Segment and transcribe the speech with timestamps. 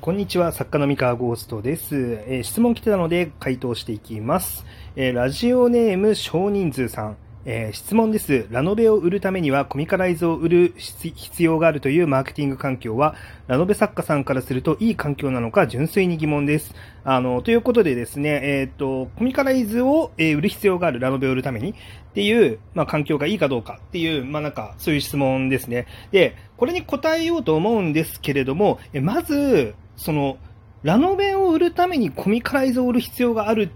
[0.00, 1.94] こんにちは、作家の三河ゴーストです。
[2.26, 4.64] えー質問来てたので回答していきます。
[4.96, 7.18] えーラジオネーム少人数さん。
[7.46, 8.46] えー質問です。
[8.50, 13.16] ラノベを売るためにはコミカライズを売る必要があるというマーケティング環境は、
[13.48, 16.74] ラノベ作家さんからするといい環境なのか純粋に疑問です。
[17.04, 21.74] あの、ということでですね、えーっと、コミカライズを、えー売る必要があるラノベを売るためにっ
[22.14, 25.86] ていう、まあ、環境がいいかどうかっていう、まあ、なんか、そういう質問ですね。
[26.12, 30.38] で、これに答えようと思うんですけれども、えまず、その、
[30.82, 33.70] ラノベを売るためにコミカライズを売る必要がある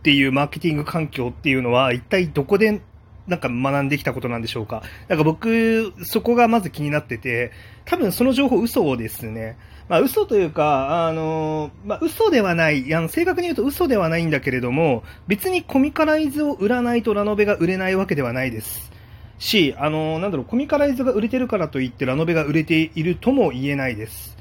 [0.00, 2.80] っていうマーケティング環境っていうのは、一体どこで、
[3.30, 4.82] なんか学んできたことなんでしょうか。
[5.08, 7.52] なんか僕、そこがまず気になってて、
[7.84, 9.56] 多分その情報嘘ですね。
[9.88, 18.90] まあ嘘というか、あの、まあ嘘ではない、あの正確に言うと嘘ではないんだけれども、別にコミカライズを売らないとラノベが売れないわけではないです。
[19.38, 24.36] し、あの、なんだろう、コミカライズが売れてるからといってラノベが売れているとも言えないです。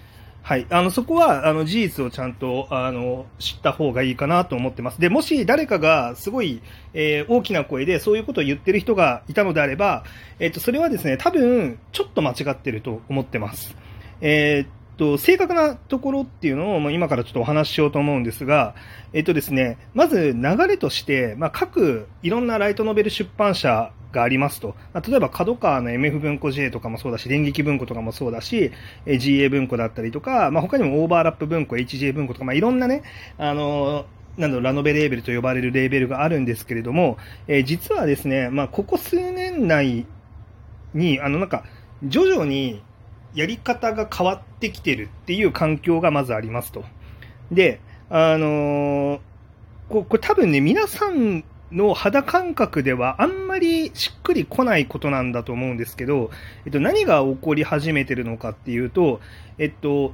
[0.49, 0.66] はい。
[0.71, 5.00] あの、そこは、あの、事実をちゃんと、あの、知った方がいいかなと思ってます。
[5.00, 6.64] で、もし誰かがすごい、
[6.95, 10.03] えー大きな声でそういうことを言ってる人がいたのであれば、
[10.39, 13.75] えっ、と、それはですね、多分、ちょっと間違ってると思ってます。
[14.22, 18.75] えーと、正確なところっていうのを、まあ、今からちょっとお話ししようと思うんですが、
[19.14, 24.75] えっとですね、まず流れとして、まあ、各いろんなライトノベル出版社がありますと。
[24.94, 28.72] まあ例えば、角川の MF 文庫 J とかもそうだし、電撃文庫とかもそうだし、
[29.06, 33.03] え GA 文庫だったりとか、まあ、他にもオーバーラップ文庫、HJ 文庫とか、まあ、いろんなね、
[33.38, 34.06] あの
[34.38, 40.06] なんだラノベレーベルと呼ばれるレーベルがあるんですけれども、えー実はですね、まあ、ここ数年内
[40.94, 41.63] に、あの、なんか、
[42.03, 42.81] 徐々に
[43.33, 46.83] やり方が変わってきてるっていう環境がまずありますと。
[47.52, 49.19] で、あのー
[49.89, 56.30] ここれ多分ね、皆さんの肌感覚ではあんまりしっくりこないことなんだと思うんですけど、
[56.66, 59.19] えっと、何が起こり始めてるのかっていうと、
[59.57, 60.13] えっと、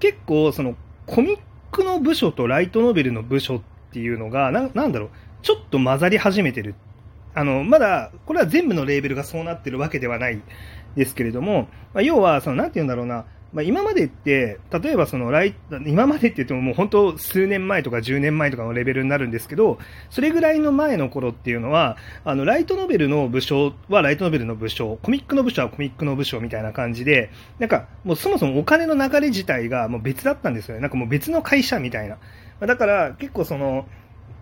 [0.00, 1.38] 結構そのコミッ
[1.70, 3.60] クの部署とライトノベルの部署っ
[3.92, 5.10] ていうのが、ななんだろう、
[5.42, 6.74] ちょっと混ざり始めてる。
[7.34, 10.40] あの、まだ、これは全部のレーベルがそうなってるわけではない
[10.96, 15.30] ですけれども、まあ、要は、その、なんて言うんだろうな、まあ、今までって、例えばその、
[15.86, 30.80] 今までって言ってももう本当数年前とか10年前とかのレベルになるんですけど、それぐらいの前の頃っていうのは、あの、ライトノベルの部署はライトノベルの部署、コミックの部署はコミックの部署みたいな感じで、なんかもうそもそもお金の流れ自体がもう別だったんですよね。
[30.80, 32.16] なんかもう別の会社みたいな。
[32.66, 33.86] だから結構その、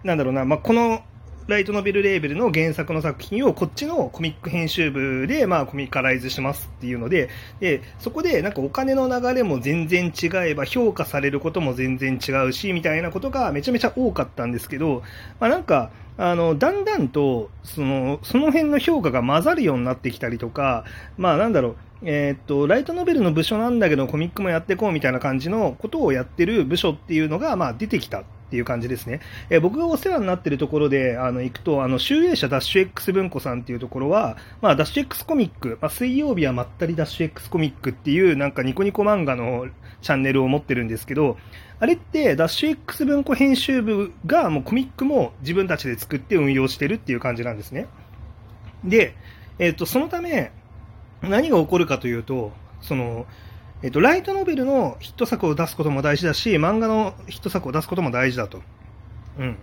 [0.05, 1.03] なんだろうな、まあ、この
[1.51, 7.29] ライトノベルレーベルの原作の作品をこっちのコミック編集部でまあコミカライズしますっていうので
[7.59, 15.03] でそこでなんかお金の流れも全然違えば評価されることも全然違うしみたいなことがめちゃめちゃ多かったんですけど、
[15.41, 20.85] まあ、なんかあのだんだんとそのその辺の評価が混ざるようになってきたりとか、
[21.19, 28.23] まあ、なんだろうえーっと、ライトノベルの部署なんだけどコミックもやっていこうみたいな感じのことをやってる部署っていうのが、まあ、出てきた。
[28.51, 29.21] っていう感じですね。
[29.49, 39.69] えー僕がお世話になってるところで、あの、行くと、あの、集英社ダッシュ X 文庫さんっていうところは、まあ、ダッシュ X コミック、まあ、水曜日はまったりダッシュ X コミックっていう、なんかニコニコ漫画の
[40.03, 41.37] チャンネルを持ってるんですけど、
[41.79, 47.87] あれって、ダッシュ X 文庫編集部が、もうコミックも自分たちで作って運用してるっていう感じなんですね。
[48.85, 49.15] で、
[49.59, 50.51] えっ、と、そのため、
[51.23, 53.27] 何が起こるかというと、その、
[53.83, 58.61] えっと、ライトノベルのヒット作を出すことも大事だし、漫画のヒット作を出すことも大事だと。
[59.39, 59.57] うん。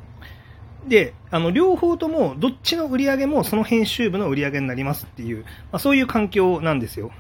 [0.88, 7.12] で、あの、両方とも、どっちの売り上げもその編集部の売り上げになりますっていう、まあ、そういう環境なんですよ。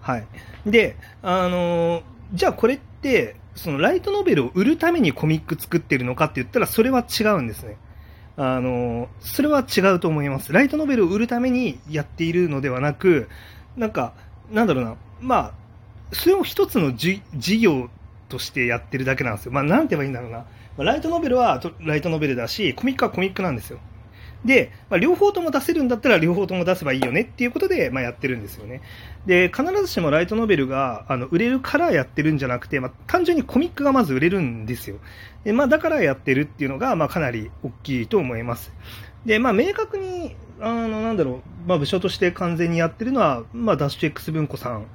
[0.00, 0.26] はい。
[0.66, 2.02] で、あのー
[2.32, 7.76] じゃあこれって、そのライトノベルを売るためにコミック作ってるのかって言ったら、それは違うんですね。
[8.36, 10.52] あのーそれは違うと思います。
[10.52, 13.28] ライトノベルを売るためにやっているのではなく、
[13.76, 14.12] なんか、
[14.52, 15.52] なんだろうな、まあ、
[16.12, 17.88] それを一つのじ事業
[18.28, 19.52] としてやってるだけなんですよ。
[19.52, 20.38] まあ、なんて言えばいいんだろうな。
[20.38, 20.46] ま
[20.78, 23.78] あライトノベルはライトノベルだし、コミックはコミックなんですよ。
[24.44, 28.80] で、まあ、両方とも出せるんだったら両方とも出せばいいよねっていうことで、まあ、やってるんですよね。
[29.26, 34.96] で、必ずしもライトノベルがあの売れるからやってるんじゃなくて、まあ、単純にコミックがまず売れるんですよ。
[35.44, 38.72] で、まあ、だからやってるっていうのが、まあ、かなり大きいと思います。
[39.26, 44.86] で、まあ、明確に、あの、なんだろう、まあ、部署として完全にやってるのは、まあ、ダッシュ X 文庫さん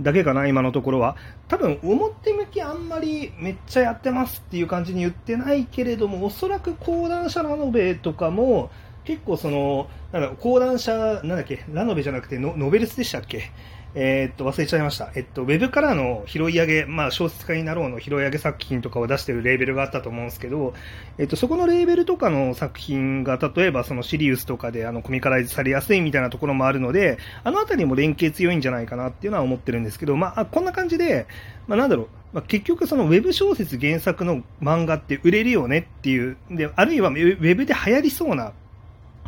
[0.00, 1.16] だけかな、今のところは。
[1.48, 8.70] 多分、表向きあんまりめっちゃやってますっていう感じに言ってないけれども、おそらく講談社ラノベとかも、
[9.04, 13.50] 結構その、なんだ講談社、なんだっけ、ラノベじゃなくてノノベルスでしたっけ？
[13.94, 15.10] えーっと、忘れちゃいました。
[15.14, 20.72] えっと、ウェブからの拾い上げ、まあ、小説家になろうの拾い上げ作品とかを出してるレーベルがあったと思うんですけど、
[21.18, 31.26] えっと、そこのレーベルとかの作品が、例えばそのシリウスとかであのコミカライズされやすいみたいなところもあるので、あのあたりも連携強いんじゃないかなっていうのは思ってるんですけど、まあ、こんな感じで、
[31.66, 38.52] まあ、なんだろう、まあ、結局そのウェブ小説原作の漫画って売れるよねっていう、で、あるいはウェブで流行りそうな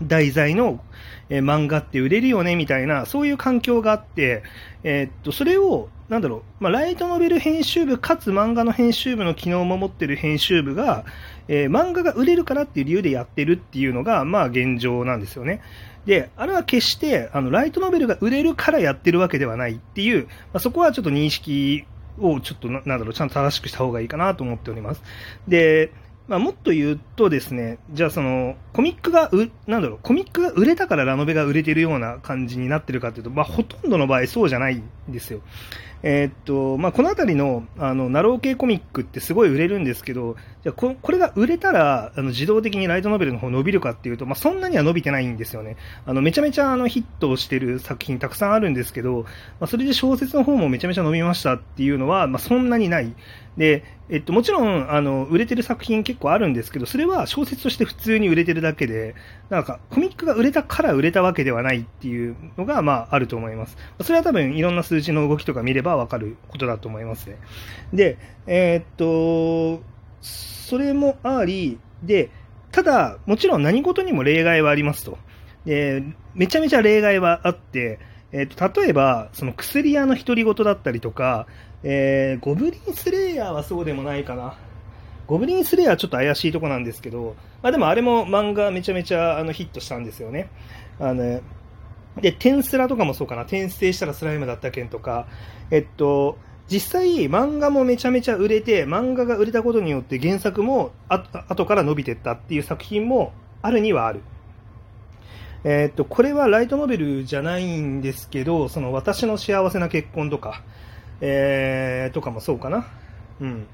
[0.02, 0.80] 題材の、
[1.28, 4.42] えー、漫画って売れるよねみたいな、そういう環境があって、
[4.82, 11.04] えー、っと、それを、なんだろう、まあ、ライトノベル編集部かつ漫画の編集部の機能を守ってる編集部が、
[11.48, 15.62] えー、漫画が売れるからっていう理由でやってるっていうのが、まあ現状なんですよね。
[16.06, 21.84] で、あれは決して、あの、ライトノベルが売れるからやってるわけではないっていう、まあ、そこはちょっと認識
[22.18, 25.02] をちょっとな、なんだろう、ちゃんと正しくした方がいいかなと思っております。
[25.48, 25.92] で、
[26.26, 35.40] まあ、もっと言うとですね、じゃあその、コミックがう、なんだろう、コミックが売れたからラノベが売れてるような感じになってるかというと、まあ、ほとんどの場合そうじゃないんですよ。
[36.06, 45.76] えー、っと、まあ、このあたりの、あの、ナロー系コミックってすごい売れるんですけど、じゃここれが売れたら、あの、自動的にライトノベルの方伸びるかっていうと、まあ、そんなには伸びてないんですよね。
[46.04, 49.22] あの、めちゃめちゃあの、ヒットをしてる作品たくさんあるんですけど、
[49.60, 53.14] まあ、それで小説の方もめちゃめちゃ伸びましたっていうのは、まあ、そんなにない。
[53.56, 59.14] で、えっと、もちろん、あの、売れてる作品結構あるんですけど、それは小説として普通に売れてるだけで、
[59.48, 63.76] なんか、コミックが売れたから売れたわけではないっていうのが、まあ、あると思います。
[64.02, 67.38] それは多分、いろんな数字の動きとか見ればわかることだと思いますね。
[67.92, 68.84] で、えー、っ
[69.78, 69.82] と、
[70.20, 72.30] それもあり、で、
[72.72, 75.16] ただ、もちろん何事にも例外はありますと。
[75.64, 76.02] で、
[76.34, 78.00] めちゃめちゃ例外はあって、
[78.36, 81.46] えっと、例えば、その薬屋の独り言だったりとか、
[81.84, 84.58] えー、ゴブリンスレイヤーはそうでもないかな。
[85.28, 90.48] ゴブリンスレイヤーはちょっと怪しいとこなんですけど、まあでもあれも漫画めちゃめちゃあのヒットしたんですよね。
[90.98, 91.42] あの、
[92.20, 93.42] で、テンスラとかもそうかな。
[93.42, 95.28] 転生したらスライムだった件とか、
[95.70, 96.36] えっと、
[96.68, 103.32] 実際漫画もめちゃめちゃ売れて、漫画が売れたことによって原作も後から伸びてったっていう作品も
[103.62, 104.22] あるにはある。
[105.64, 110.62] えっと、これはライトノベルじゃないんですけど、その私の幸せな結婚とか、
[111.20, 112.86] えー、とかもそうかな。
[113.40, 113.66] うん。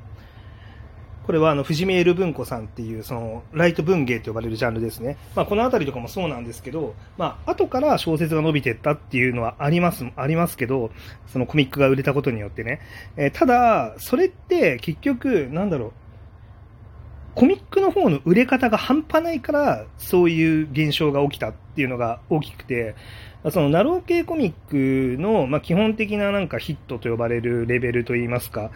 [1.26, 5.16] これはあの、藤見エル文庫さんっていう、その、ライト文芸と呼ばれるジャンルですね。
[5.34, 10.90] まあ、このあたりとかもそうなんですけど、まあ、後から小説が伸びてったっていうのはあります、ありますけど、
[11.26, 12.80] そのコミックが売れたことによってね。
[13.16, 15.92] えー、ただ、それって結局、なんだろう、
[17.34, 22.94] コミックの方の売れ方が半端ないから、そういう現象が起きたっていうのが大きくて、
[23.50, 28.70] そのナロー系コミックの、まあ、基本的ななんかヒットと呼ばれるレベルといいますか、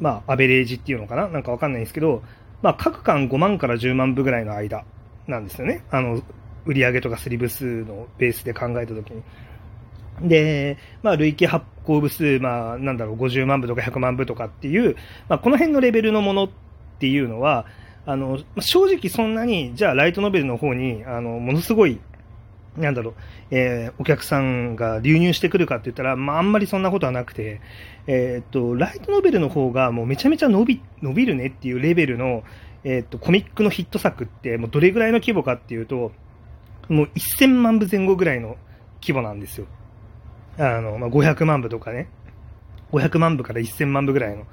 [0.00, 1.28] まあ、アベレージっていうのかな？
[1.28, 2.22] なんかわかんないんですけど、
[2.62, 4.84] まあ、各巻5万から10万部ぐらいの間
[5.26, 5.84] なんですよね。
[5.90, 6.22] あの、
[6.64, 9.22] 売上とかスリ部数のベースで考えたときに。
[10.22, 14.96] で、まあ、累計発行部数、まあ、なんだろう、50万部とか100万部とかっていう、
[15.28, 16.48] まあ、この辺のレベルのものっ
[16.98, 17.66] ていうのは、
[18.10, 22.00] あの、正直そんなに、じゃあライトノベルの方に、あの、ものすごい
[22.78, 23.14] なんだろう、
[23.50, 27.60] えー、お客さんが流入してくるかって言ったら、まあ、あんまりそんなことはなくて、
[28.06, 32.44] えー、っと、ライトノベルの方がもうめちゃめちゃ伸び、伸びるねっていうレベルの、
[32.84, 36.12] えー、っと、コミックのヒット作って、もうどれぐらいの規模かっていうと、
[36.88, 38.56] もう1000万部前後ぐらいの
[39.02, 39.66] 規模なんですよ。
[40.58, 42.08] あの、まあ、500万部とかね。
[42.92, 44.44] 500万部から1000万部ぐらいの。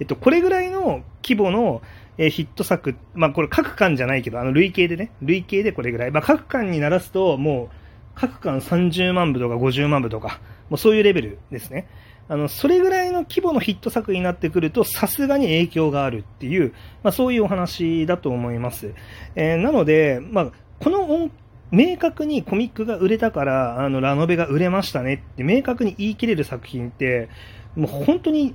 [0.00, 1.82] えっと、これぐらいの規模の、
[2.18, 6.10] ヒット作、まあ、これ各巻じゃないけど、あの、累計でね、累計でこれぐらい。
[6.10, 7.76] まあ、各巻にならすと、もう、
[8.14, 11.88] 各巻30万部とか50万部とか、もうそういうレベルですね。
[12.28, 18.92] あの、それぐらいの規模のヒット作になってくると、さすがに影響があるっていう、まあ、そういうお話だと思います。
[19.34, 21.30] えー、なので、まあ、この
[21.70, 27.30] 明確にコミックが売れたから、あの、ラノベが売れましたねって明確に言い切れる作品って、
[27.76, 28.54] もう本当に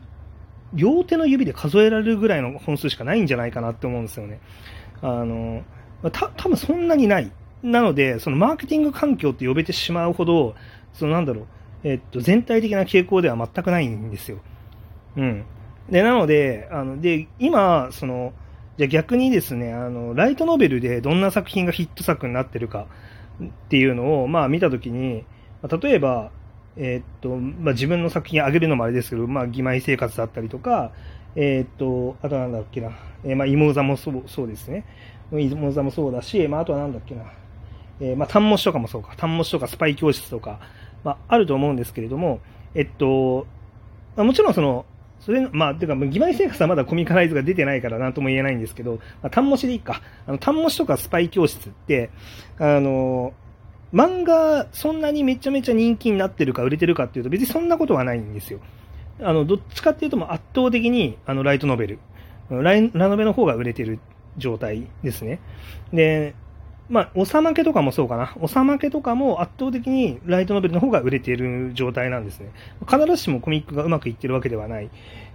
[0.74, 4.40] 両手の指で数えられるぐらいの本数しかないんじゃないかなって思うんですよね。
[5.02, 5.64] あの、
[6.12, 7.32] た、多分そんなにない。
[7.64, 10.56] なので、そのマーケティング環境って呼べてしまうほど、
[10.94, 11.46] そのなんだろう、
[11.84, 14.40] えっと、全体的な傾向では全くないんですよ。
[15.16, 15.46] うん。
[15.90, 18.34] で、なので、あの、で、今、その、
[18.78, 22.88] じゃ逆にですね、あの、ライトノベルでどんな作品がヒット作になってるか
[23.44, 25.26] っていうのを、まあ見たときに、
[25.82, 26.32] 例えば、
[26.78, 30.92] えー、っと、まあ、自分の作品あげるのもあれですけど、まあ、義妹生活だったりとか、
[31.36, 32.92] えー、っと、あとなんだっけな、
[33.24, 34.86] えー、まあ、芋座もそうそうですね。
[35.32, 37.24] 芋座もそうだし、まあ、あとはなんだっけな、
[38.00, 40.60] えー、まあ、単模試とかもそうか、単模試とかスパイ教室とか、
[41.04, 42.40] まあ、あると思うんですけれども、
[42.76, 43.48] えっと、
[44.16, 44.86] まあ、もちろんその、
[45.20, 50.02] それまあ、ていうか、義妹生活はまだコミカライズが出てないからなんとも言えないんですけど、まあ、単模試でいいか。
[50.28, 52.12] あの、単模試とかスパイ教室って、
[52.60, 53.34] あの、
[53.94, 58.60] 漫画、そんなにめちゃめちゃ人気になってるか売れてるかっていうと別にそんなことはないんですよ。
[59.22, 62.00] あの、どっちかっていうと圧倒的にあのライトノベル、
[62.50, 64.00] ライラノベの方が売れてる
[64.38, 65.40] 状態ですね。
[65.92, 66.36] で、
[66.90, 68.34] まあ、おさまけとかもそうかな。
[68.40, 72.52] おさまけとかも圧倒的にライトノベルの方が売れている状態なんですね。
[72.88, 74.90] 必ずしもコミックがうまくいってるわけではない。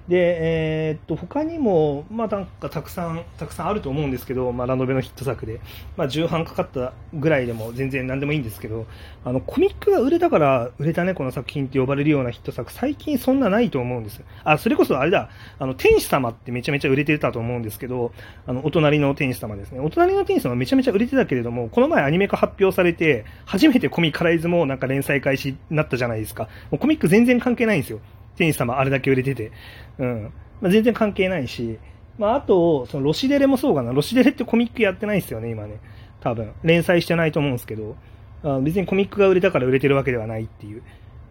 [0.09, 5.61] で、えー、っと、他にも、まあなんかたくさん、たくさんあると思うんですけど、まあラノベのヒット作で、
[5.97, 8.87] まあ重版かかったぐらいでも全然何でもいいんですけど、
[9.25, 14.21] あの、コミックが売れたから売れたね、この作品って呼ばれるようなヒット作、最近そんなないと思うんです。
[14.43, 15.31] あ、それこそあれだ、
[15.61, 18.13] あの、天使様ってめちゃめちゃ売れてたと思うんですけど、
[18.47, 19.79] あの、お隣の天使様ですね。
[19.79, 26.49] お隣の天使様めちゃめちゃ売れてたけれども、この前アニメ化発表されて、初めてコミカライズもなんか連載開始になったじゃないですか。
[26.73, 28.01] もうコミック全然関係ないんですよ。
[28.37, 29.53] 天使様あれだけ売れてて。
[29.99, 30.33] うん。
[30.61, 31.79] まあ、全然関係ないし、
[32.19, 33.93] まあ、あと、そのロシデレもそうかな。
[33.93, 35.81] ロシデレってコミックやってないですよね、今ね。
[36.21, 36.53] 多分。
[36.63, 37.97] 連載してないと思うんですけど、
[38.45, 40.83] あ別にコミックが売れたから売れてるわけではないっていう。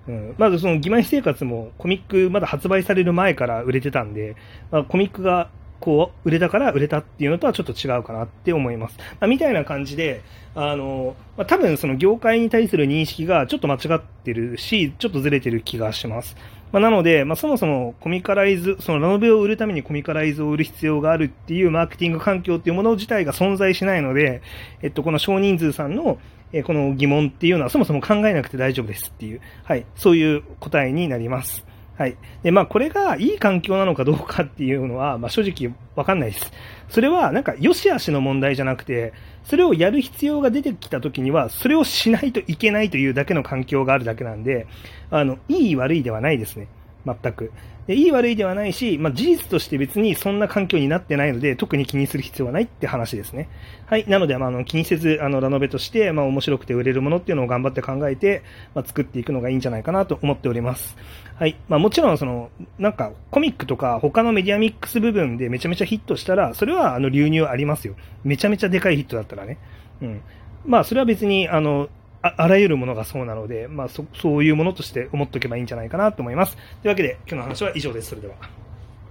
[0.07, 4.35] うん、まずその、義妹生活もコミックまだ発売される前から売れてたんで、
[4.71, 5.49] まあ、コミックが
[5.81, 8.97] こう、売れたから売れたっていうのとはちょっと違うかなって思います。
[9.19, 10.21] まあ、みたいな感じで、
[10.55, 16.37] あの、まあ、多分その業界に対する認識がちょっと間違ってるし、ちょっとずれてる気がします。
[16.71, 24.41] まあ、なので、まあ、そもそもコミカライズ、そのラノベを売るためにコミカライズを売る必要があるっていうマーケティング環境っていうもの自体が存在しないので、
[24.81, 26.19] えっと、この少人数さんの、
[26.53, 31.65] えこの疑問っていうのはそもそも考えなくて大丈夫ですっていう、はい、そういう答えになります。
[32.01, 32.17] はい。
[32.41, 36.51] で、まあ、これがいい環境なのかどうかっていうのは、まあ、正直わかんないです。
[36.89, 44.65] それは、なんか、良し悪しの問題じゃなくて、それをやる必要が出てきた時には、それをしないといけないというだけの環境があるだけなんで、
[45.11, 46.69] あの、いい悪いではないですね。
[47.05, 47.51] 全く。
[47.87, 53.49] でいい悪いではないし、まあ、事実として別にそんな環境になってないので、特に気にする必要はないって話ですね。
[53.87, 54.05] はい。
[54.07, 58.43] なので、まあ、あの気にせず、あの、ラノベとして、まあ、面白くて売れるものっていうのを頑張って考えて、
[58.75, 60.95] まあ、作っていくのがいいんじゃないかなと思っております。
[61.35, 61.55] はい。
[61.67, 67.95] まあ、もちろん、その、なんか、コミックとか他のメディアミックス部分でめちゃめちゃヒットしたら、それは、あの、流入ありますよ。
[68.23, 69.57] めちゃめちゃでかいヒットだったらね。
[70.01, 70.21] うん。
[70.65, 71.89] まあ、それは別に、あの、
[72.23, 76.55] ああらゆるものがそうなので、まあそ、そういうものとして思っておけばいいんじゃないかなと思います。
[76.55, 78.09] というわけで、今日の話は以上です。
[78.09, 78.35] それでは。